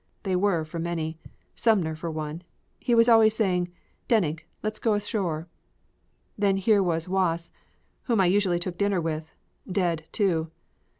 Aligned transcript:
They 0.23 0.35
were 0.35 0.65
for 0.65 0.79
many. 0.79 1.19
Sumner, 1.55 1.93
for 1.93 2.09
one. 2.09 2.41
He 2.79 2.95
was 2.95 3.07
always 3.07 3.35
saying, 3.35 3.71
"Denig, 4.09 4.47
let's 4.63 4.79
go 4.79 4.95
ashore!" 4.95 5.47
Then 6.35 6.57
here 6.57 6.81
was 6.81 7.07
Wass, 7.07 7.51
whom 8.05 8.19
I 8.19 8.25
usually 8.25 8.57
took 8.57 8.79
dinner 8.79 8.99
with 8.99 9.31
dead, 9.71 10.05
too. 10.11 10.49